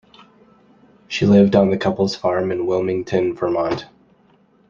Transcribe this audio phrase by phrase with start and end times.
[1.09, 3.85] She lived on the couple's farm in Wilmington, Vermont.